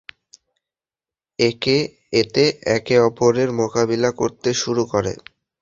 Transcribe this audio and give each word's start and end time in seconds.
এতে 2.13 2.43
একে 2.75 2.95
অপরের 3.01 3.49
মোকাবিলা 3.53 4.09
করতে 4.11 4.49
শুরু 4.61 4.83
করে। 4.93 5.13